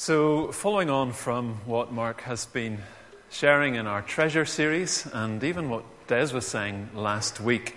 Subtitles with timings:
[0.00, 2.78] So, following on from what Mark has been
[3.28, 7.76] sharing in our treasure series, and even what Des was saying last week,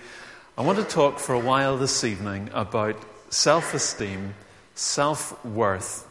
[0.58, 2.96] I want to talk for a while this evening about
[3.30, 4.36] self esteem,
[4.74, 6.08] self worth,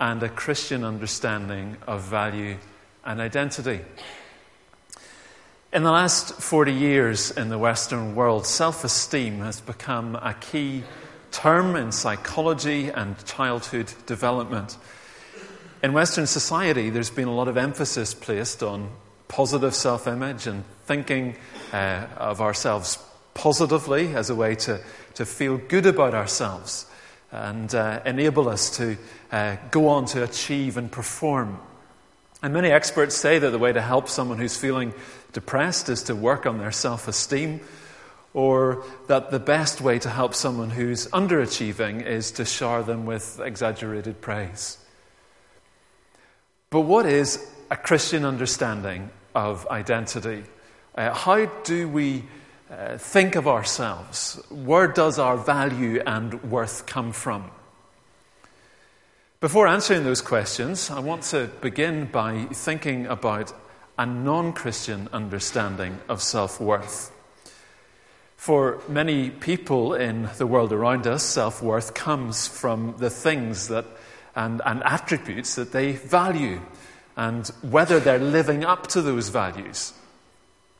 [0.00, 2.56] and a Christian understanding of value
[3.04, 3.78] and identity.
[5.72, 10.82] In the last 40 years in the Western world, self esteem has become a key
[11.30, 14.76] term in psychology and childhood development.
[15.84, 18.88] In Western society, there's been a lot of emphasis placed on
[19.28, 21.36] positive self image and thinking
[21.74, 22.96] uh, of ourselves
[23.34, 24.80] positively as a way to,
[25.12, 26.86] to feel good about ourselves
[27.30, 28.96] and uh, enable us to
[29.30, 31.60] uh, go on to achieve and perform.
[32.42, 34.94] And many experts say that the way to help someone who's feeling
[35.34, 37.60] depressed is to work on their self esteem,
[38.32, 43.38] or that the best way to help someone who's underachieving is to shower them with
[43.38, 44.78] exaggerated praise.
[46.74, 47.38] But what is
[47.70, 50.42] a Christian understanding of identity?
[50.96, 52.24] Uh, how do we
[52.68, 54.42] uh, think of ourselves?
[54.50, 57.52] Where does our value and worth come from?
[59.38, 63.52] Before answering those questions, I want to begin by thinking about
[63.96, 67.12] a non Christian understanding of self worth.
[68.36, 73.86] For many people in the world around us, self worth comes from the things that
[74.36, 76.60] and, and attributes that they value
[77.16, 79.92] and whether they're living up to those values.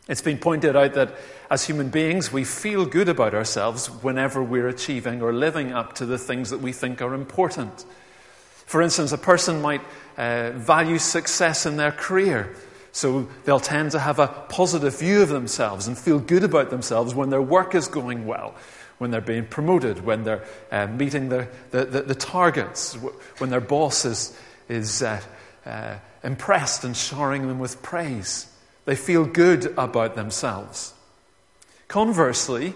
[0.09, 1.15] It's been pointed out that
[1.51, 6.07] as human beings, we feel good about ourselves whenever we're achieving or living up to
[6.07, 7.85] the things that we think are important.
[8.67, 9.83] For instance, a person might
[10.17, 12.55] uh, value success in their career,
[12.93, 17.15] so they'll tend to have a positive view of themselves and feel good about themselves
[17.15, 18.55] when their work is going well
[18.99, 22.95] when they're being promoted, when they're uh, meeting the, the, the, the, targets,
[23.39, 25.21] when their boss is, is uh,
[25.67, 28.47] uh, impressed and showering them with praise.
[28.85, 30.93] They feel good about themselves.
[31.89, 32.75] Conversely,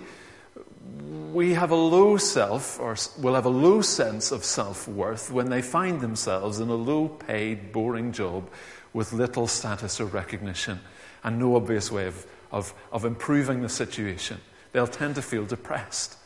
[1.32, 5.50] we have a low self, or will have a low sense of self worth when
[5.50, 8.48] they find themselves in a low paid, boring job
[8.92, 10.80] with little status or recognition
[11.22, 14.40] and no obvious way of, of, of improving the situation
[14.72, 16.16] they'll tend to feel depressed.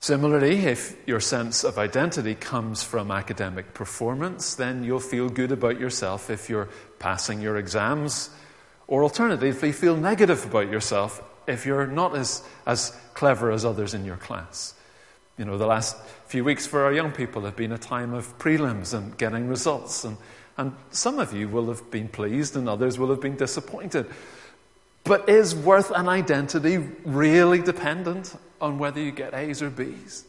[0.00, 5.78] Similarly, if your sense of identity comes from academic performance, then you'll feel good about
[5.78, 6.68] yourself if you're
[6.98, 8.30] passing your exams,
[8.88, 14.04] or alternatively, feel negative about yourself if you're not as, as clever as others in
[14.04, 14.74] your class.
[15.38, 15.96] You know, the last
[16.26, 20.02] few weeks for our young people have been a time of prelims and getting results,
[20.04, 20.16] and,
[20.56, 24.06] and some of you will have been pleased and others will have been disappointed.
[25.04, 30.24] But is worth and identity really dependent on whether you get A's or B's?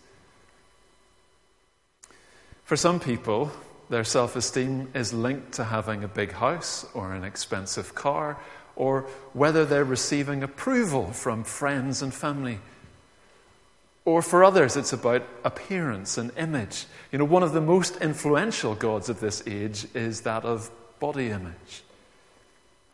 [2.64, 3.52] For some people,
[3.90, 8.38] their self esteem is linked to having a big house or an expensive car,
[8.76, 9.02] or
[9.34, 12.60] whether they're receiving approval from friends and family.
[14.06, 16.86] Or for others, it's about appearance and image.
[17.12, 21.30] You know, one of the most influential gods of this age is that of body
[21.30, 21.84] image.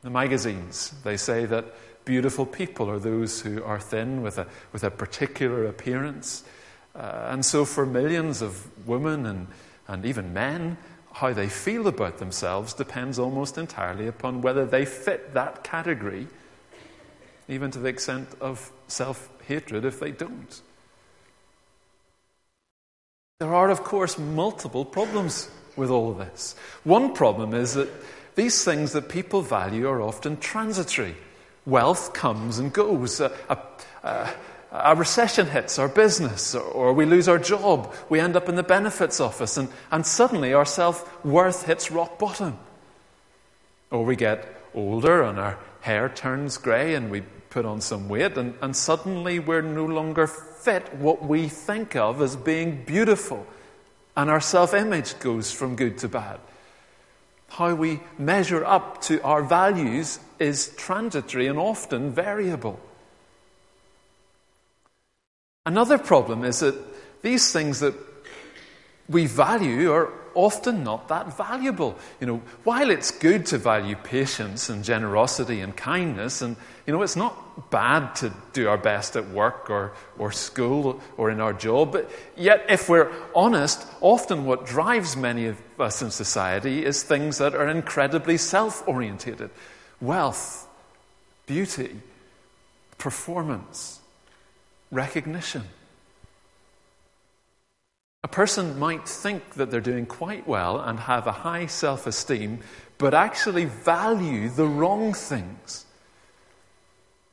[0.02, 1.66] The magazines, they say that
[2.06, 6.44] beautiful people are those who are thin with a, with a particular appearance.
[6.96, 9.48] Uh, and so, for millions of women and,
[9.88, 10.78] and even men,
[11.14, 16.28] how they feel about themselves depends almost entirely upon whether they fit that category,
[17.48, 20.62] even to the extent of self hatred if they don't.
[23.40, 26.56] There are, of course, multiple problems with all of this.
[26.84, 27.90] One problem is that
[28.40, 31.14] these things that people value are often transitory.
[31.66, 33.20] Wealth comes and goes.
[33.20, 34.30] A, a,
[34.72, 37.94] a recession hits our business, or we lose our job.
[38.08, 42.18] We end up in the benefits office, and, and suddenly our self worth hits rock
[42.18, 42.58] bottom.
[43.92, 48.38] Or we get older and our hair turns grey and we put on some weight,
[48.38, 53.46] and, and suddenly we're no longer fit what we think of as being beautiful,
[54.16, 56.40] and our self image goes from good to bad
[57.50, 62.80] how we measure up to our values is transitory and often variable.
[65.66, 66.76] Another problem is that
[67.22, 67.94] these things that
[69.10, 71.98] we value are often not that valuable.
[72.22, 76.56] You know, while it's good to value patience and generosity and kindness, and
[76.88, 81.30] you know, it's not bad to do our best at work or, or school or
[81.30, 86.10] in our job, but yet, if we're honest, often what drives many of us in
[86.10, 89.50] society is things that are incredibly self orientated
[90.02, 90.68] wealth,
[91.46, 91.98] beauty,
[92.98, 94.00] performance,
[94.92, 95.64] recognition.
[98.24, 102.60] A person might think that they're doing quite well and have a high self esteem,
[102.98, 105.86] but actually value the wrong things.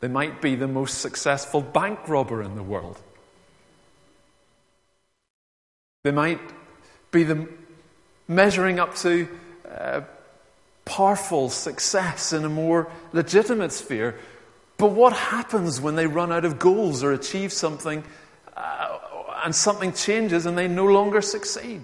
[0.01, 3.01] They might be the most successful bank robber in the world.
[6.05, 6.41] They might
[7.11, 7.49] be the
[8.29, 9.29] measuring up to
[9.69, 10.03] uh,
[10.85, 14.17] powerful success in a more legitimate sphere.
[14.77, 18.05] But what happens when they run out of goals or achieve something
[18.57, 18.86] uh,
[19.47, 21.81] and something changes and they no longer succeed?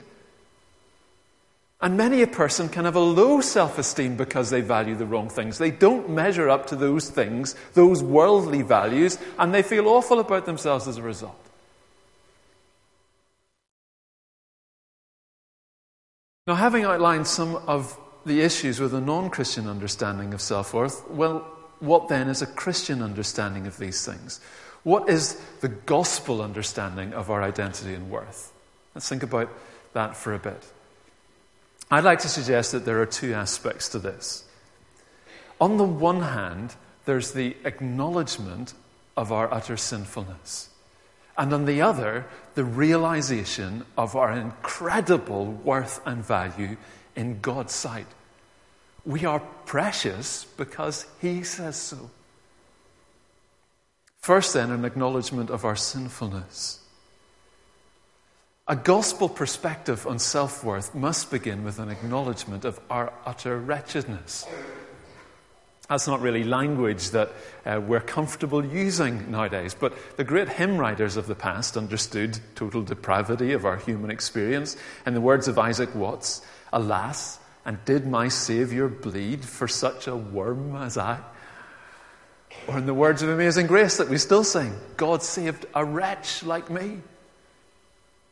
[1.80, 5.28] And many a person can have a low self esteem because they value the wrong
[5.28, 5.58] things.
[5.58, 10.44] They don't measure up to those things, those worldly values, and they feel awful about
[10.44, 11.38] themselves as a result.
[16.48, 21.08] Now, having outlined some of the issues with a non Christian understanding of self worth,
[21.10, 21.46] well,
[21.78, 24.40] what then is a Christian understanding of these things?
[24.82, 28.52] What is the gospel understanding of our identity and worth?
[28.94, 29.48] Let's think about
[29.92, 30.64] that for a bit.
[31.90, 34.44] I'd like to suggest that there are two aspects to this.
[35.60, 36.74] On the one hand,
[37.04, 38.74] there's the acknowledgement
[39.16, 40.70] of our utter sinfulness.
[41.36, 46.76] And on the other, the realization of our incredible worth and value
[47.14, 48.06] in God's sight.
[49.04, 52.10] We are precious because He says so.
[54.22, 56.78] First, then, an acknowledgement of our sinfulness.
[58.68, 64.46] A gospel perspective on self worth must begin with an acknowledgement of our utter wretchedness.
[65.88, 67.32] That's not really language that
[67.66, 72.82] uh, we're comfortable using nowadays, but the great hymn writers of the past understood total
[72.82, 74.76] depravity of our human experience.
[75.04, 76.42] In the words of Isaac Watts,
[76.72, 81.18] Alas, and did my Saviour bleed for such a worm as I?
[82.68, 86.42] Or in the words of Amazing Grace that we still sing, God saved a wretch
[86.42, 86.98] like me.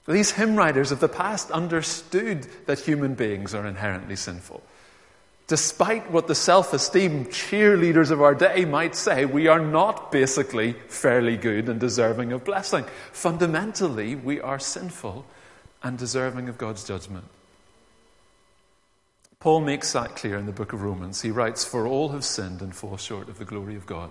[0.06, 4.62] These hymn writers of the past understood that human beings are inherently sinful.
[5.46, 10.74] Despite what the self esteem cheerleaders of our day might say, we are not basically
[10.86, 12.84] fairly good and deserving of blessing.
[13.10, 15.26] Fundamentally, we are sinful
[15.82, 17.24] and deserving of God's judgment.
[19.40, 21.22] Paul makes that clear in the book of Romans.
[21.22, 24.10] He writes, For all have sinned and fall short of the glory of God.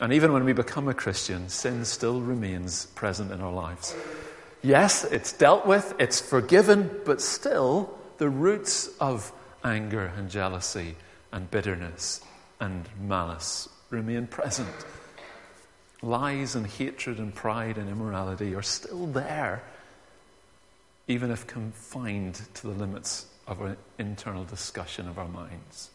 [0.00, 3.94] And even when we become a Christian, sin still remains present in our lives.
[4.62, 9.32] Yes, it's dealt with, it's forgiven, but still, the roots of
[9.62, 10.96] anger and jealousy
[11.30, 12.22] and bitterness
[12.58, 14.68] and malice remain present.
[16.00, 19.62] Lies and hatred and pride and immorality are still there
[21.08, 25.90] even if confined to the limits of our internal discussion of our minds.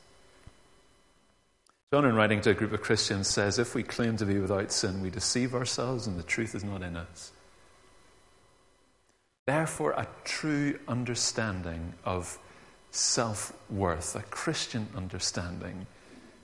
[1.93, 4.71] John, in writing to a group of Christians, says if we claim to be without
[4.71, 7.31] sin, we deceive ourselves and the truth is not in us.
[9.45, 12.39] Therefore, a true understanding of
[12.91, 15.85] self worth, a Christian understanding,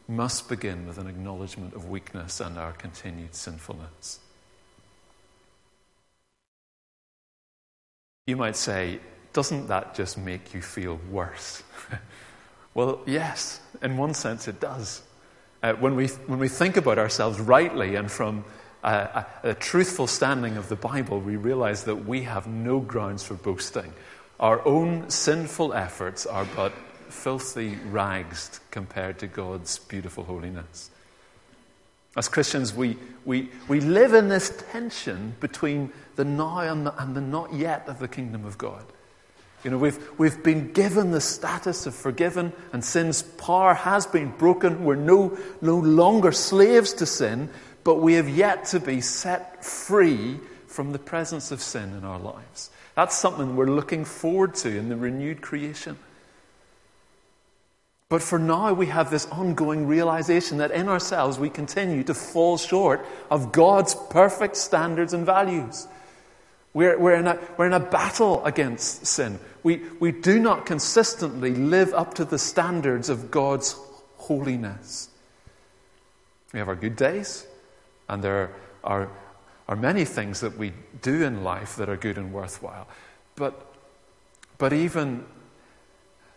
[0.08, 4.20] must begin with an acknowledgement of weakness and our continued sinfulness.
[8.32, 9.02] You might say,
[9.34, 11.64] doesn't that just make you feel worse?
[12.74, 15.02] well, yes, in one sense it does.
[15.62, 18.46] Uh, when, we, when we think about ourselves rightly and from
[18.86, 18.90] a,
[19.44, 23.34] a, a truthful standing of the Bible, we realize that we have no grounds for
[23.34, 23.92] boasting.
[24.40, 26.72] Our own sinful efforts are but
[27.10, 30.90] filthy rags compared to God's beautiful holiness.
[32.16, 37.16] As Christians, we, we, we live in this tension between the now and the, and
[37.16, 38.84] the not yet of the kingdom of God.
[39.64, 44.32] You know, we've, we've been given the status of forgiven, and sin's power has been
[44.32, 44.84] broken.
[44.84, 47.50] We're no, no longer slaves to sin,
[47.84, 52.20] but we have yet to be set free from the presence of sin in our
[52.20, 52.72] lives.
[52.96, 55.98] That's something we're looking forward to in the renewed creation.
[58.12, 62.58] But for now, we have this ongoing realization that in ourselves we continue to fall
[62.58, 65.88] short of God's perfect standards and values.
[66.74, 69.40] We're, we're, in, a, we're in a battle against sin.
[69.64, 73.78] We, we do not consistently live up to the standards of God's
[74.18, 75.08] holiness.
[76.52, 77.48] We have our good days,
[78.10, 78.52] and there
[78.84, 79.10] are,
[79.70, 82.90] are many things that we do in life that are good and worthwhile.
[83.38, 83.74] But,
[84.58, 85.24] but even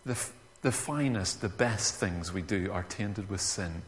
[0.07, 0.17] the,
[0.65, 3.83] the finest, the best things we do are tainted with sin.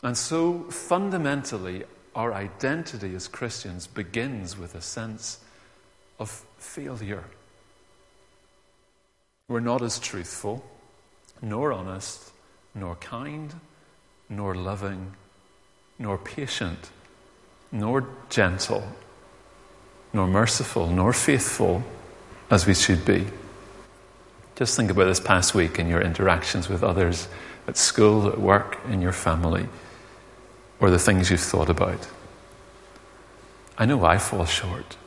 [0.00, 1.82] And so, fundamentally,
[2.14, 5.40] our identity as Christians begins with a sense
[6.20, 7.24] of failure.
[9.48, 10.64] We're not as truthful,
[11.42, 12.30] nor honest,
[12.72, 13.52] nor kind,
[14.28, 15.14] nor loving,
[15.98, 16.92] nor patient,
[17.72, 18.84] nor gentle,
[20.12, 21.82] nor merciful, nor faithful
[22.50, 23.26] as we should be.
[24.60, 27.28] Just think about this past week in your interactions with others
[27.66, 29.66] at school, at work, in your family,
[30.80, 32.06] or the things you've thought about.
[33.78, 34.98] I know I fall short.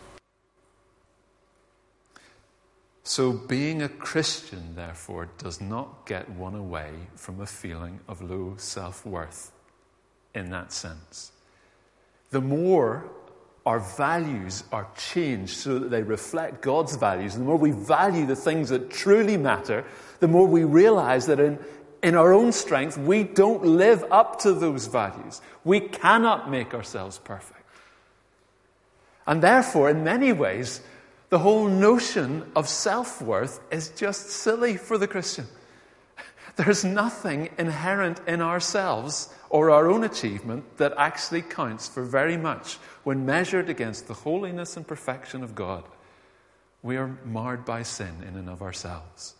[3.03, 8.55] So, being a Christian, therefore, does not get one away from a feeling of low
[8.57, 9.51] self worth
[10.33, 11.31] in that sense.
[12.31, 13.05] The more
[13.65, 18.35] our values are changed so that they reflect God's values, the more we value the
[18.35, 19.85] things that truly matter,
[20.19, 21.57] the more we realize that in,
[22.01, 25.41] in our own strength, we don't live up to those values.
[25.63, 27.61] We cannot make ourselves perfect.
[29.25, 30.81] And therefore, in many ways,
[31.29, 35.47] the whole notion of self worth is just silly for the Christian.
[36.55, 42.75] There's nothing inherent in ourselves or our own achievement that actually counts for very much
[43.03, 45.83] when measured against the holiness and perfection of God.
[46.83, 49.35] We are marred by sin in and of ourselves.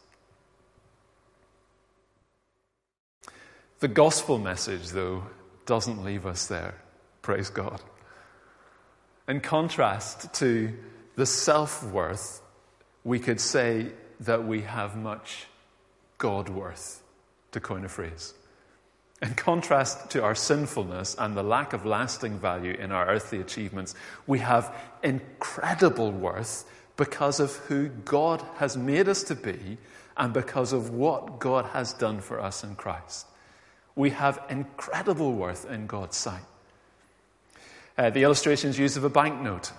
[3.79, 5.25] The gospel message, though,
[5.65, 6.75] doesn't leave us there.
[7.21, 7.81] Praise God.
[9.27, 10.73] In contrast to
[11.15, 12.41] the self worth,
[13.03, 13.91] we could say
[14.21, 15.47] that we have much
[16.17, 17.02] God worth,
[17.53, 18.33] to coin a phrase.
[19.21, 23.95] In contrast to our sinfulness and the lack of lasting value in our earthly achievements,
[24.27, 26.65] we have incredible worth
[26.97, 29.77] because of who God has made us to be
[30.17, 33.25] and because of what God has done for us in Christ.
[33.95, 36.43] We have incredible worth in God's sight.
[37.97, 39.71] Uh, the illustration is used of a banknote.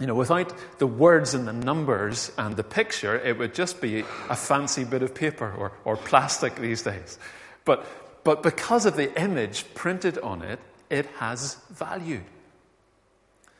[0.00, 4.00] You know, without the words and the numbers and the picture, it would just be
[4.30, 7.18] a fancy bit of paper or, or plastic these days.
[7.66, 7.86] But,
[8.24, 12.22] but because of the image printed on it, it has value.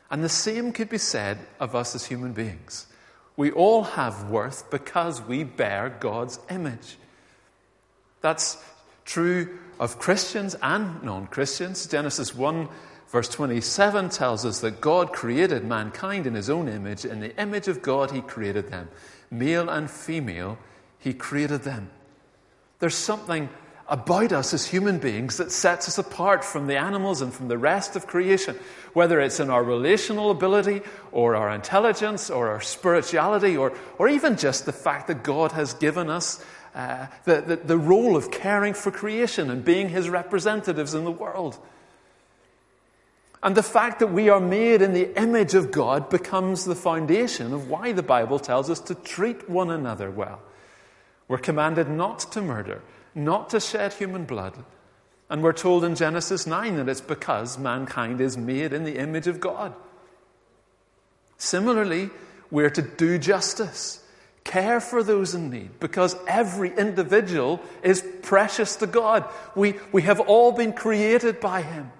[0.09, 2.87] And the same could be said of us as human beings.
[3.37, 6.97] We all have worth because we bear God's image.
[8.21, 8.57] That's
[9.05, 11.85] true of Christians and non Christians.
[11.87, 12.67] Genesis 1
[13.11, 17.03] Verse 27 tells us that God created mankind in his own image.
[17.03, 18.87] In the image of God, he created them.
[19.29, 20.57] Male and female,
[20.97, 21.89] he created them.
[22.79, 23.49] There's something
[23.89, 27.57] about us as human beings that sets us apart from the animals and from the
[27.57, 28.57] rest of creation,
[28.93, 34.37] whether it's in our relational ability or our intelligence or our spirituality or, or even
[34.37, 36.41] just the fact that God has given us
[36.73, 41.11] uh, the, the, the role of caring for creation and being his representatives in the
[41.11, 41.59] world.
[43.43, 47.53] And the fact that we are made in the image of God becomes the foundation
[47.53, 50.41] of why the Bible tells us to treat one another well.
[51.27, 52.81] We're commanded not to murder,
[53.15, 54.63] not to shed human blood.
[55.29, 59.27] And we're told in Genesis 9 that it's because mankind is made in the image
[59.27, 59.73] of God.
[61.37, 62.11] Similarly,
[62.51, 64.03] we're to do justice,
[64.43, 69.25] care for those in need, because every individual is precious to God.
[69.55, 71.91] We, we have all been created by Him.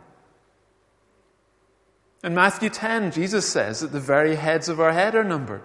[2.24, 5.64] In Matthew 10, Jesus says that the very heads of our head are numbered.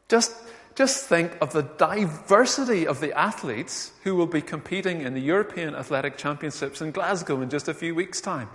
[0.08, 0.36] Just,
[0.76, 5.74] just think of the diversity of the athletes who will be competing in the European
[5.74, 8.50] Athletic Championships in Glasgow in just a few weeks' time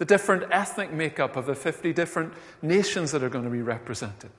[0.00, 4.30] the different ethnic makeup of the 50 different nations that are going to be represented,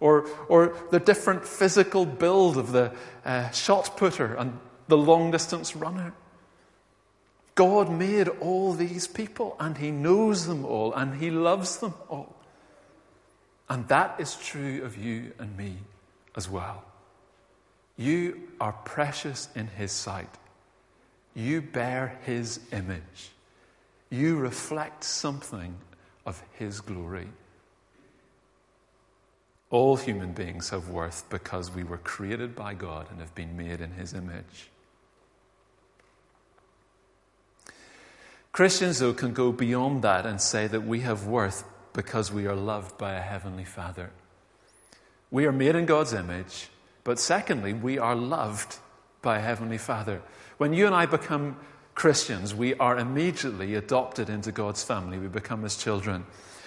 [0.00, 2.92] or, or the different physical build of the
[3.24, 6.12] uh, shot putter and the long distance runner.
[7.54, 12.36] God made all these people and He knows them all and He loves them all.
[13.70, 15.78] And that is true of you and me
[16.36, 16.84] as well.
[17.96, 20.36] You are precious in His sight.
[21.34, 23.30] You bear His image
[24.10, 25.76] you reflect something
[26.24, 27.28] of His glory.
[29.70, 33.80] All human beings have worth because we were created by God and have been made
[33.80, 34.70] in His image.
[38.52, 42.56] Christians, though, can go beyond that and say that we have worth because we are
[42.56, 44.10] loved by a Heavenly Father.
[45.30, 46.68] We are made in God's image,
[47.04, 48.78] but secondly, we are loved
[49.20, 50.22] by a Heavenly Father.
[50.56, 51.56] When you and I become
[51.98, 55.18] Christians, we are immediately adopted into God's family.
[55.18, 56.26] We become his children.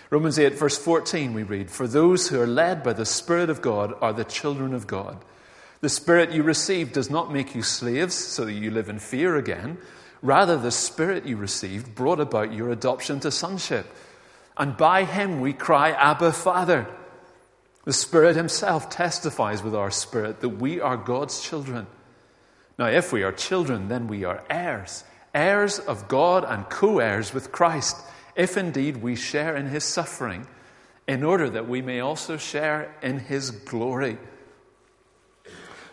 [0.09, 3.61] Romans 8, verse 14, we read, For those who are led by the Spirit of
[3.61, 5.23] God are the children of God.
[5.79, 9.37] The Spirit you received does not make you slaves so that you live in fear
[9.37, 9.77] again.
[10.21, 13.87] Rather, the Spirit you received brought about your adoption to sonship.
[14.57, 16.87] And by him we cry, Abba, Father.
[17.85, 21.87] The Spirit Himself testifies with our spirit that we are God's children.
[22.77, 27.33] Now, if we are children, then we are heirs, heirs of God and co heirs
[27.33, 27.97] with Christ,
[28.35, 30.47] if indeed we share in His suffering,
[31.07, 34.17] in order that we may also share in His glory.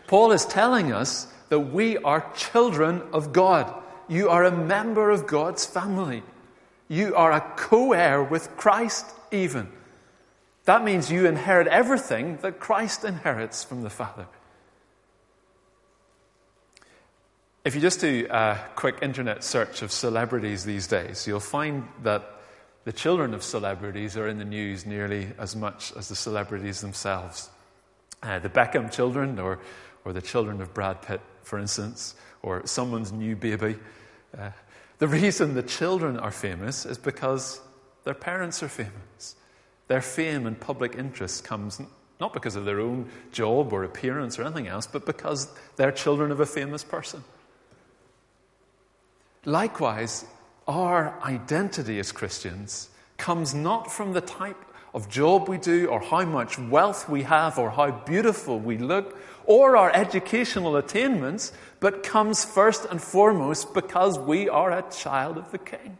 [0.07, 3.73] Paul is telling us that we are children of God.
[4.07, 6.23] You are a member of God's family.
[6.87, 9.69] You are a co heir with Christ, even.
[10.65, 14.27] That means you inherit everything that Christ inherits from the Father.
[17.69, 22.23] If you just do a quick internet search of celebrities these days, you'll find that
[22.83, 27.47] the children of celebrities are in the news nearly as much as the celebrities themselves.
[28.23, 29.59] Uh, the Beckham children, or,
[30.03, 33.75] or the children of Brad Pitt, for instance, or someone's new baby.
[34.35, 34.49] Uh,
[34.97, 37.61] the reason the children are famous is because
[38.03, 39.35] their parents are famous.
[39.89, 41.79] Their fame and public interest comes
[42.19, 46.31] not because of their own job or appearance or anything else, but because they're children
[46.31, 47.23] of a famous person.
[49.45, 50.25] Likewise,
[50.67, 56.25] our identity as Christians comes not from the type of job we do or how
[56.25, 62.45] much wealth we have or how beautiful we look or our educational attainments, but comes
[62.45, 65.97] first and foremost because we are a child of the King.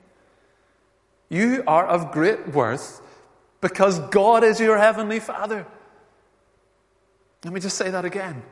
[1.30, 3.02] You are of great worth
[3.62, 5.66] because God is your heavenly Father.
[7.44, 8.44] Let me just say that again.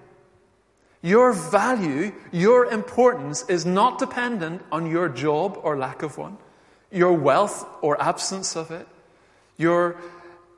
[1.01, 6.37] Your value, your importance is not dependent on your job or lack of one,
[6.91, 8.87] your wealth or absence of it,
[9.57, 9.97] your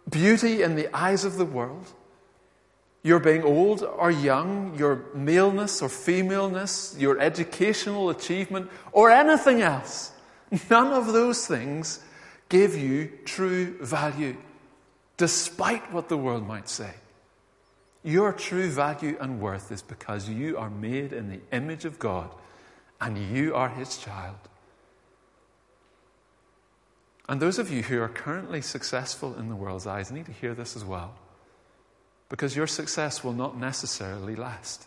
[0.09, 1.87] beauty in the eyes of the world,
[3.03, 10.11] your being old or young, your maleness or femaleness, your educational achievement, or anything else.
[10.69, 11.99] None of those things
[12.49, 14.35] give you true value,
[15.17, 16.93] despite what the world might say.
[18.03, 22.29] Your true value and worth is because you are made in the image of God
[23.01, 24.37] and you are His child.
[27.27, 30.55] And those of you who are currently successful in the world's eyes need to hear
[30.55, 31.13] this as well
[32.29, 34.85] because your success will not necessarily last.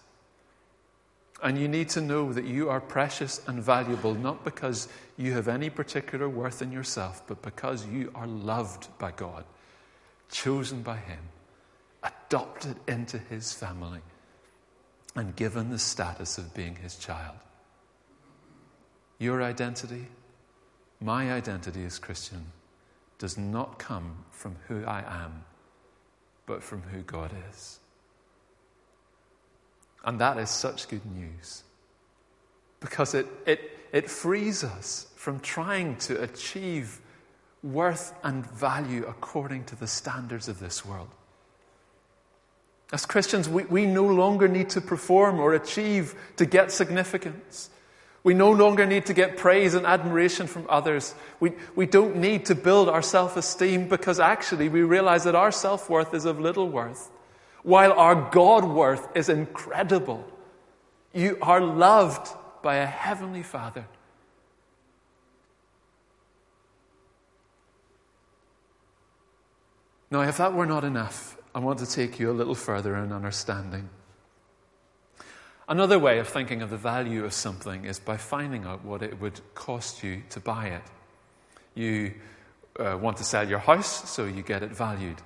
[1.42, 5.48] And you need to know that you are precious and valuable not because you have
[5.48, 9.44] any particular worth in yourself, but because you are loved by God,
[10.30, 11.18] chosen by Him,
[12.32, 14.00] adopted into His family,
[15.14, 17.36] and given the status of being His child.
[19.18, 20.06] Your identity,
[20.98, 22.46] my identity as Christian,
[23.18, 25.44] does not come from who I am
[26.46, 27.78] but from who God is.
[30.04, 31.62] And that is such good news
[32.80, 36.98] because it, it, it frees us from trying to achieve
[37.62, 41.10] worth and value according to the standards of this world.
[42.92, 47.70] As Christians, we, we no longer need to perform or achieve to get significance.
[48.22, 51.14] We no longer need to get praise and admiration from others.
[51.40, 55.50] We, we don't need to build our self esteem because actually we realize that our
[55.50, 57.10] self worth is of little worth,
[57.62, 60.24] while our God worth is incredible.
[61.14, 62.28] You are loved
[62.62, 63.86] by a heavenly Father.
[70.10, 73.12] Now, if that were not enough, I want to take you a little further in
[73.12, 73.90] understanding.
[75.68, 79.20] Another way of thinking of the value of something is by finding out what it
[79.20, 80.82] would cost you to buy it.
[81.74, 82.14] You
[82.78, 85.18] uh, want to sell your house, so you get it valued.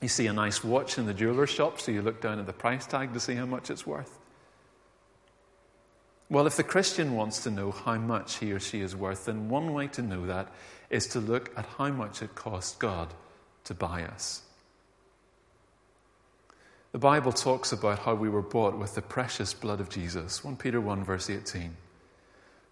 [0.00, 2.52] You see a nice watch in the jeweler's shop, so you look down at the
[2.52, 4.18] price tag to see how much it's worth.
[6.30, 9.48] Well, if the Christian wants to know how much he or she is worth, then
[9.48, 10.48] one way to know that
[10.88, 13.12] is to look at how much it cost God
[13.64, 14.42] to buy us.
[16.92, 20.42] The Bible talks about how we were bought with the precious blood of Jesus.
[20.42, 21.76] 1 Peter 1, verse 18.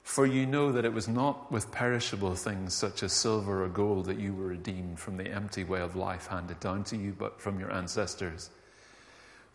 [0.02, 4.06] For you know that it was not with perishable things such as silver or gold
[4.06, 7.40] that you were redeemed from the empty way of life handed down to you but
[7.40, 8.50] from your ancestors,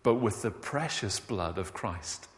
[0.01, 2.29] but with the precious blood of Christ,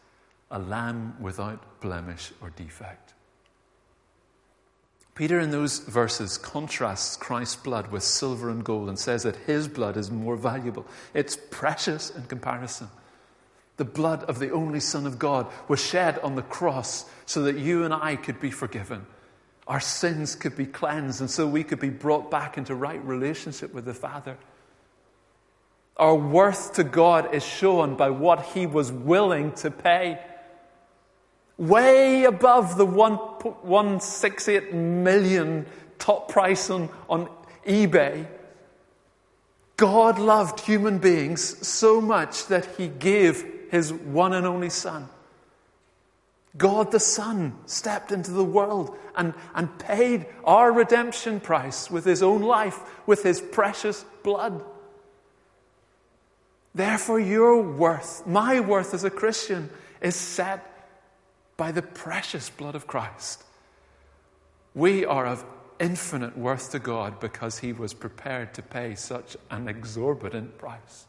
[0.50, 3.14] a lamb without blemish or defect.
[5.16, 9.66] Peter, in those verses, contrasts Christ's blood with silver and gold and says that his
[9.66, 10.84] blood is more valuable.
[11.14, 12.90] It's precious in comparison.
[13.78, 17.56] The blood of the only Son of God was shed on the cross so that
[17.56, 19.06] you and I could be forgiven.
[19.66, 23.72] Our sins could be cleansed, and so we could be brought back into right relationship
[23.72, 24.36] with the Father.
[25.96, 30.20] Our worth to God is shown by what He was willing to pay
[31.58, 35.66] way above the 168 million
[35.98, 37.28] top price on, on
[37.66, 38.26] eBay.
[39.76, 45.08] God loved human beings so much that he gave his one and only Son.
[46.56, 52.22] God the Son stepped into the world and, and paid our redemption price with his
[52.22, 54.64] own life, with his precious blood.
[56.74, 60.75] Therefore, your worth, my worth as a Christian, is set
[61.56, 63.42] by the precious blood of Christ.
[64.74, 65.44] We are of
[65.78, 71.06] infinite worth to God because he was prepared to pay such an exorbitant price.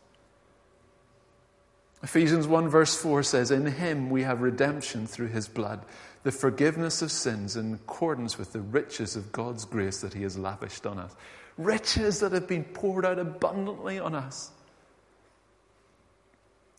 [2.03, 5.83] Ephesians 1 verse 4 says, In him we have redemption through his blood,
[6.23, 10.37] the forgiveness of sins in accordance with the riches of God's grace that he has
[10.37, 11.15] lavished on us.
[11.57, 14.51] Riches that have been poured out abundantly on us.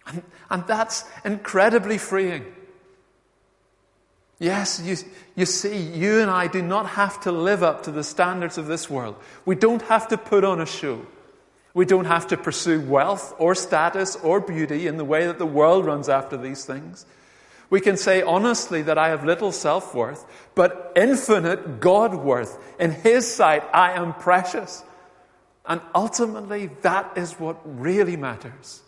[0.07, 2.45] And, and that's incredibly freeing.
[4.41, 4.97] Yes, you,
[5.35, 8.67] you see, you and I do not have to live up to the standards of
[8.67, 9.17] this world.
[9.45, 11.05] We don't have to put on a show.
[11.75, 15.47] We don't have to pursue wealth or status or beauty in the way that the
[15.47, 17.05] world runs after these things.
[17.71, 20.25] We can say honestly that I have little self worth,
[20.55, 22.59] but infinite God worth.
[22.81, 24.83] In His sight, I am precious.
[25.67, 28.83] And ultimately, that is what really matters.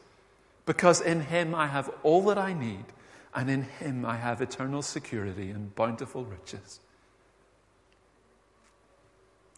[0.65, 2.85] Because in Him, I have all that I need
[3.35, 6.81] and in him I have eternal security and bountiful riches.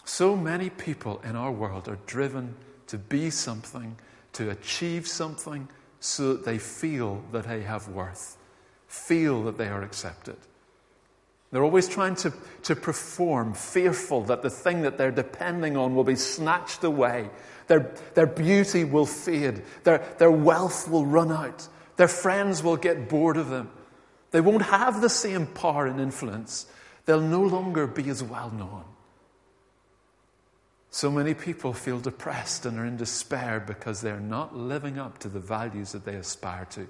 [0.05, 2.55] So many people in our world are driven
[2.89, 3.97] to be something,
[4.35, 5.69] to achieve something,
[6.01, 8.37] so that they feel that they have worth,
[8.89, 10.37] feel that they are accepted.
[11.53, 12.33] They're always trying to,
[12.63, 17.29] to perform, fearful that the thing that they're depending on will be snatched away.
[17.69, 19.63] Their, their beauty will fade.
[19.85, 21.69] Their, their wealth will run out.
[22.03, 23.71] Their friends will get bored of them.
[24.33, 26.67] They won't have the same power and influence.
[27.05, 28.83] They'll no longer be as well known.
[30.91, 35.29] So many people feel depressed and are in despair because they're not living up to
[35.29, 36.89] the values that they aspire to.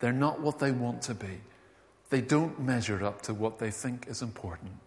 [0.00, 1.42] They're not what they want to be.
[2.08, 4.80] They don't measure up to what they think is important.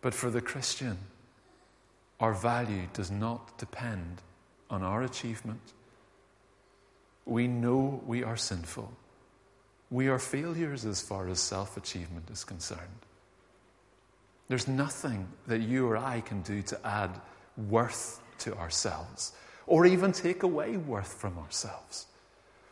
[0.00, 0.98] But for the Christian,
[2.18, 4.20] our value does not depend
[4.68, 5.60] on our achievement
[7.24, 8.92] we know we are sinful.
[9.90, 12.80] We are failures as far as self achievement is concerned.
[14.48, 17.20] There's nothing that you or I can do to add
[17.56, 19.32] worth to ourselves
[19.66, 22.06] or even take away worth from ourselves.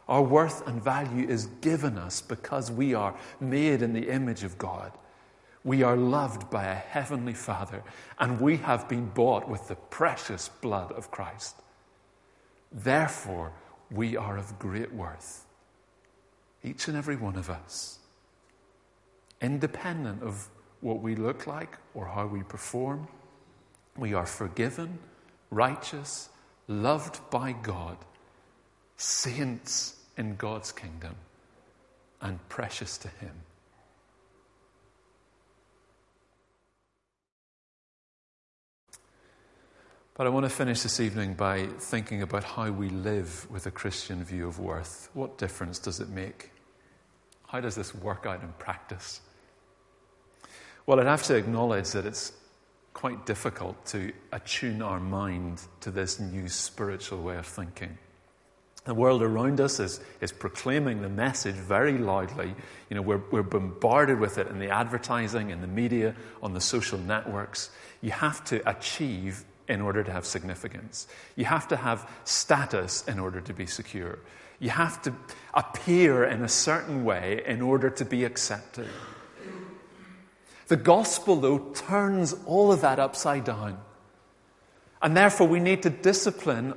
[0.08, 4.58] Our worth and value is given us because we are made in the image of
[4.58, 4.92] God.
[5.62, 7.84] We are loved by a heavenly Father,
[8.18, 11.54] and we have been bought with the precious blood of Christ.
[12.72, 13.52] Therefore,
[13.90, 15.44] we are of great worth.
[16.62, 17.98] Each and every one of us.
[19.40, 20.48] Independent of
[20.80, 23.08] what we look like or how we perform,
[23.96, 24.98] we are forgiven,
[25.50, 26.28] righteous,
[26.68, 27.96] loved by God,
[28.96, 31.14] saints in God's kingdom,
[32.20, 33.32] and precious to Him.
[40.20, 43.70] But I want to finish this evening by thinking about how we live with a
[43.70, 45.08] Christian view of worth.
[45.14, 46.50] What difference does it make?
[47.46, 49.22] How does this work out in practice?
[50.84, 52.34] Well, I'd have to acknowledge that it's
[52.92, 57.96] quite difficult to attune our mind to this new spiritual way of thinking.
[58.84, 62.54] The world around us is, is proclaiming the message very loudly.
[62.90, 66.60] You know, we're, we're bombarded with it in the advertising, in the media, on the
[66.60, 67.70] social networks.
[68.02, 71.06] You have to achieve in order to have significance.
[71.36, 74.18] You have to have status in order to be secure.
[74.58, 75.14] You have to
[75.54, 78.88] appear in a certain way in order to be accepted.
[80.66, 83.78] The gospel, though, turns all of that upside down.
[85.00, 86.74] And therefore, we need to discipline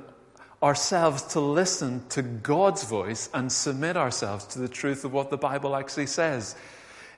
[0.62, 5.36] ourselves to listen to God's voice and submit ourselves to the truth of what the
[5.36, 6.56] Bible actually says.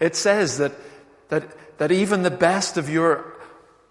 [0.00, 0.72] It says that,
[1.28, 3.35] that, that even the best of your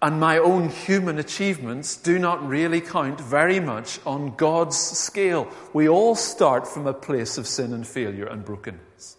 [0.02, 5.48] and my own human achievements do not really count very much on God's scale.
[5.72, 9.16] We all start from a place of sin and failure and brokenness.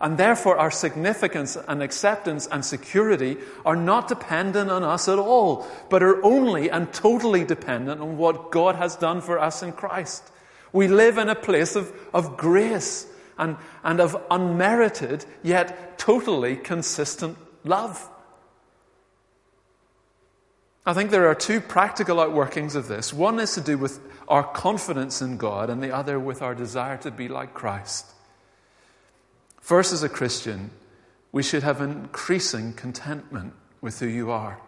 [0.00, 5.64] And therefore, our significance and acceptance and security are not dependent on us at all,
[5.88, 10.28] but are only and totally dependent on what God has done for us in Christ.
[10.72, 13.06] We live in a place of, of grace
[13.38, 18.08] and, and of unmerited, yet totally consistent love.
[20.84, 23.12] I think there are two practical outworkings of this.
[23.12, 26.96] One is to do with our confidence in God, and the other with our desire
[26.98, 28.06] to be like Christ.
[29.60, 30.70] First, as a Christian,
[31.30, 34.58] we should have increasing contentment with who you are.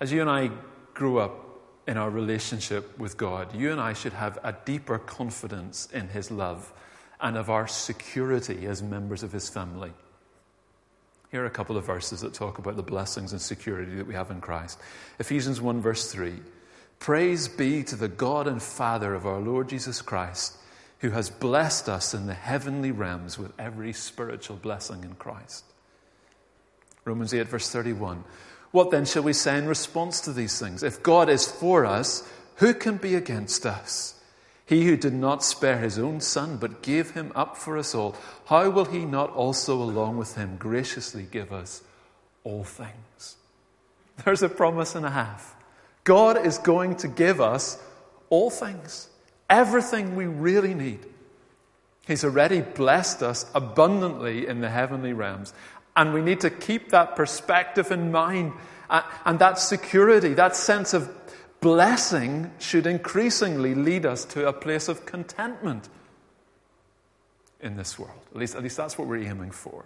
[0.00, 0.50] As you and I
[0.94, 1.48] grew up
[1.88, 3.54] in our relationship with God.
[3.54, 6.70] You and I should have a deeper confidence in His love
[7.18, 9.92] and of our security as members of His family.
[11.30, 14.14] Here are a couple of verses that talk about the blessings and security that we
[14.14, 14.78] have in Christ.
[15.18, 16.34] Ephesians 1, verse 3.
[16.98, 20.56] Praise be to the God and Father of our Lord Jesus Christ,
[21.00, 25.64] who has blessed us in the heavenly realms with every spiritual blessing in Christ.
[27.04, 28.24] Romans 8, verse 31.
[28.70, 30.82] What then shall we say in response to these things?
[30.82, 34.14] If God is for us, who can be against us?
[34.68, 38.14] He who did not spare his own son, but gave him up for us all,
[38.46, 41.82] how will he not also, along with him, graciously give us
[42.44, 43.36] all things?
[44.24, 45.56] There's a promise and a half.
[46.04, 47.82] God is going to give us
[48.28, 49.08] all things,
[49.48, 51.00] everything we really need.
[52.06, 55.54] He's already blessed us abundantly in the heavenly realms.
[55.96, 58.52] And we need to keep that perspective in mind.
[58.90, 61.10] Uh, and that security, that sense of
[61.60, 65.88] blessing, should increasingly lead us to a place of contentment
[67.60, 68.20] in this world.
[68.32, 69.84] At least, at least that's what we're aiming for.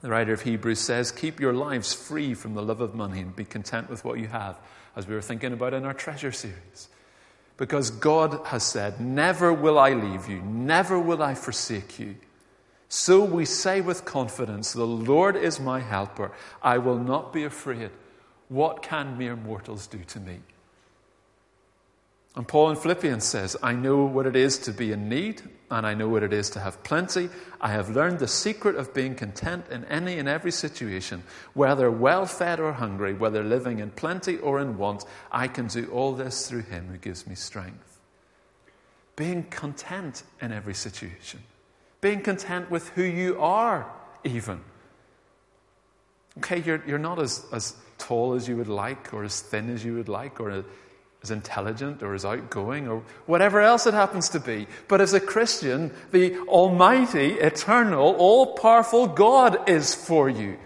[0.00, 3.36] The writer of Hebrews says, Keep your lives free from the love of money and
[3.36, 4.58] be content with what you have,
[4.96, 6.88] as we were thinking about in our treasure series.
[7.56, 12.16] Because God has said, Never will I leave you, never will I forsake you.
[12.88, 16.32] So we say with confidence, The Lord is my helper.
[16.62, 17.90] I will not be afraid.
[18.50, 20.40] What can mere mortals do to me?
[22.34, 25.86] And Paul in Philippians says, I know what it is to be in need, and
[25.86, 27.28] I know what it is to have plenty.
[27.60, 31.22] I have learned the secret of being content in any and every situation,
[31.54, 35.04] whether well fed or hungry, whether living in plenty or in want.
[35.30, 37.98] I can do all this through him who gives me strength.
[39.14, 41.40] Being content in every situation.
[42.00, 43.88] Being content with who you are,
[44.24, 44.60] even.
[46.38, 49.84] Okay, you're, you're not as, as tall as you would like, or as thin as
[49.84, 50.64] you would like, or
[51.22, 54.66] as intelligent, or as outgoing, or whatever else it happens to be.
[54.88, 60.58] But as a Christian, the Almighty, eternal, all powerful God is for you.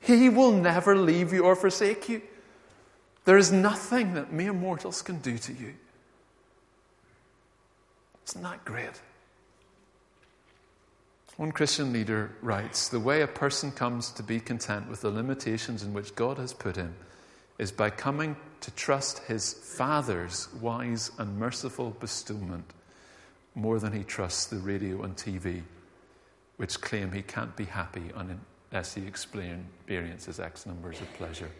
[0.00, 2.22] He will never leave you or forsake you.
[3.24, 5.74] There is nothing that mere mortals can do to you.
[8.26, 9.00] Isn't that great?
[11.42, 15.82] One Christian leader writes The way a person comes to be content with the limitations
[15.82, 16.94] in which God has put him
[17.58, 22.72] is by coming to trust his Father's wise and merciful bestowment
[23.56, 25.62] more than he trusts the radio and TV,
[26.58, 31.50] which claim he can't be happy unless he experiences X numbers of pleasure.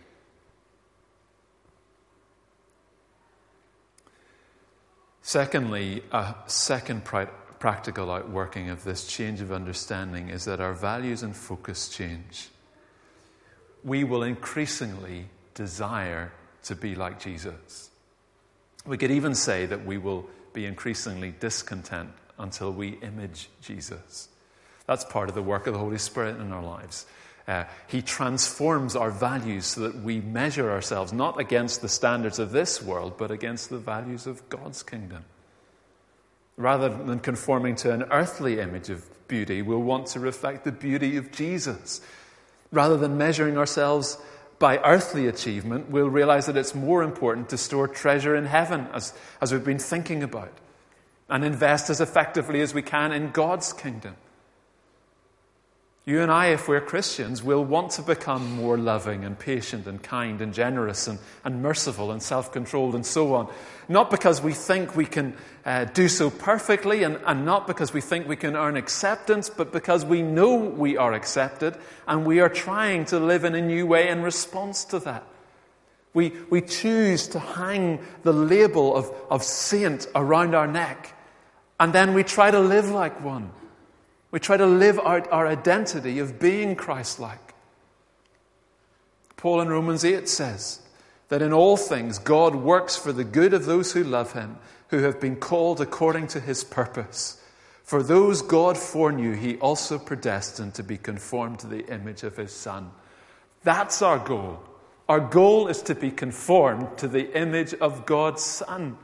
[5.23, 7.05] Secondly, a second
[7.63, 12.49] practical outworking of this change of understanding is that our values and focus change.
[13.85, 16.33] We will increasingly desire
[16.65, 17.91] to be like Jesus.
[18.85, 24.29] We could even say that we will be increasingly discontent until we image Jesus.
[24.89, 27.07] That's part of the work of the Holy Spirit in our lives.
[27.47, 32.51] Uh, he transforms our values so that we measure ourselves not against the standards of
[32.51, 35.25] this world, but against the values of God's kingdom.
[36.57, 41.17] Rather than conforming to an earthly image of beauty, we'll want to reflect the beauty
[41.17, 42.01] of Jesus.
[42.71, 44.19] Rather than measuring ourselves
[44.59, 49.15] by earthly achievement, we'll realize that it's more important to store treasure in heaven, as,
[49.41, 50.53] as we've been thinking about,
[51.29, 54.15] and invest as effectively as we can in God's kingdom.
[56.05, 60.03] You and I, if we're Christians, will want to become more loving and patient and
[60.03, 63.49] kind and generous and, and merciful and self controlled and so on.
[63.89, 65.35] Not because we think we can
[65.65, 69.71] uh, do so perfectly and, and not because we think we can earn acceptance, but
[69.71, 71.77] because we know we are accepted
[72.09, 75.25] and we are trying to live in a new way in response to that.
[76.15, 81.17] We, we choose to hang the label of, of saint around our neck
[81.79, 83.53] and then we try to live like one.
[84.33, 87.55] We try to live out our identity of being Christ like.
[89.37, 90.81] Paul in Romans 8 says
[91.29, 94.57] that in all things God works for the good of those who love him,
[94.89, 97.43] who have been called according to his purpose.
[97.85, 102.53] For those God foreknew, he also predestined to be conformed to the image of his
[102.53, 102.91] Son.
[103.65, 104.63] That's our goal.
[105.09, 108.97] Our goal is to be conformed to the image of God's Son.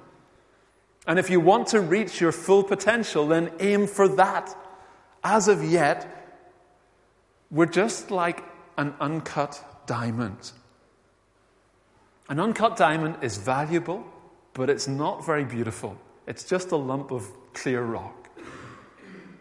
[1.07, 4.57] And if you want to reach your full potential, then aim for that
[5.29, 5.99] as of yet,
[7.51, 8.43] we're just like
[8.79, 10.53] an uncut diamond.
[12.31, 14.07] An uncut diamond is valuable,
[14.55, 15.99] but it's not very beautiful.
[16.27, 18.31] It's just a lump of clear rock.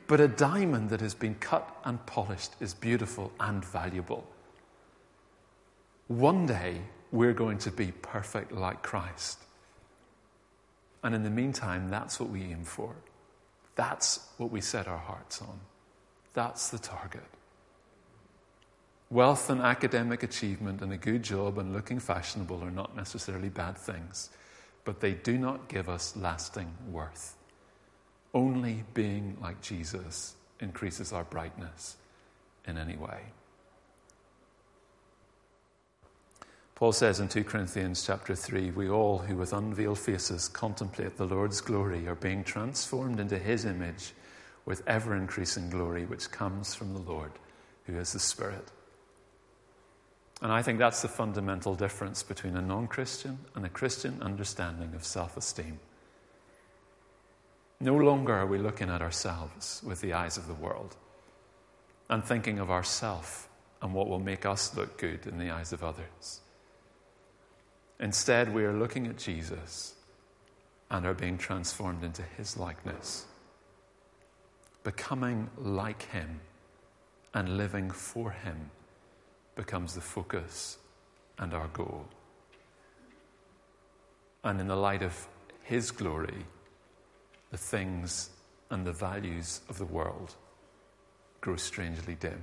[0.08, 4.28] But a diamond that has been cut and polished is beautiful and valuable.
[6.08, 6.82] One day,
[7.14, 9.40] we're going to be perfect like Christ.
[11.02, 12.94] And in the meantime, that's what we aim for.
[13.76, 15.60] That's what we set our hearts on.
[16.38, 17.26] That's the target.
[19.10, 23.76] Wealth and academic achievement and a good job and looking fashionable are not necessarily bad
[23.76, 24.30] things,
[24.86, 27.36] but they do not give us lasting worth.
[28.36, 31.98] Only being like Jesus increases our brightness
[32.68, 33.22] in any way.
[36.76, 41.26] Paul says in 2 Corinthians chapter 3 we all who with unveiled faces contemplate the
[41.26, 44.14] Lord's glory are being transformed into his image
[44.68, 47.32] with ever increasing glory which comes from the Lord
[47.86, 48.70] who is the Spirit.
[50.42, 54.94] And I think that's the fundamental difference between a non Christian and a Christian understanding
[54.94, 55.80] of self esteem.
[57.80, 60.98] No longer are we looking at ourselves with the eyes of the world
[62.10, 63.48] and thinking of ourself
[63.82, 66.42] and what will make us look good in the eyes of others.
[68.00, 69.96] Instead, we are looking at Jesus
[70.92, 73.26] and are being transformed into his likeness,
[74.88, 76.40] becoming like him
[77.34, 78.72] and living for him
[79.54, 80.78] becomes the focus
[81.40, 82.06] and our goal.
[84.46, 85.28] And in the light of
[85.64, 86.46] His glory,
[87.52, 88.30] the things
[88.72, 90.36] and the values of the world
[91.42, 92.42] grow strangely dim,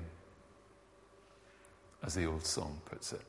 [2.03, 3.23] as the old song puts it.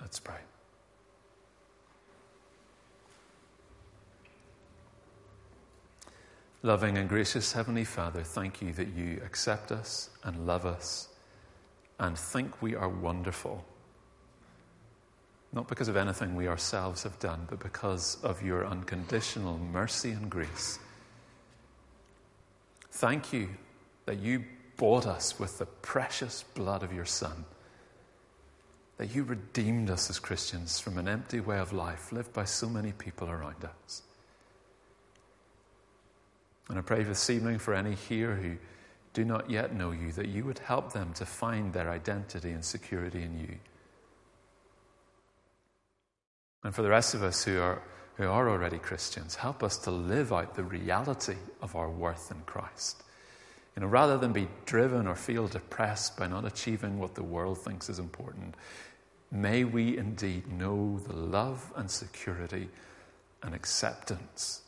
[0.00, 0.40] Let's pray.
[6.66, 11.06] Loving and gracious Heavenly Father, thank you that you accept us and love us
[12.00, 13.64] and think we are wonderful.
[15.52, 20.28] Not because of anything we ourselves have done, but because of your unconditional mercy and
[20.28, 20.80] grace.
[22.90, 23.50] Thank you
[24.06, 24.42] that you
[24.76, 27.44] bought us with the precious blood of your Son,
[28.96, 32.68] that you redeemed us as Christians from an empty way of life lived by so
[32.68, 34.02] many people around us.
[36.68, 38.56] And I pray this evening for any here who
[39.12, 42.64] do not yet know you, that you would help them to find their identity and
[42.64, 43.56] security in you.
[46.64, 47.80] And for the rest of us who are,
[48.16, 52.42] who are already Christians, help us to live out the reality of our worth in
[52.44, 53.02] Christ.
[53.76, 57.58] You know, rather than be driven or feel depressed by not achieving what the world
[57.58, 58.54] thinks is important,
[59.30, 62.68] may we indeed know the love and security
[63.42, 64.62] and acceptance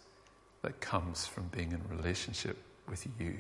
[0.69, 2.59] that comes from being in relationship
[2.91, 3.35] with you,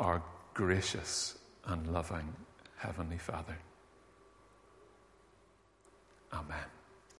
[0.00, 0.20] our
[0.52, 2.34] gracious and loving
[2.78, 3.56] Heavenly Father.
[6.32, 6.77] Amen.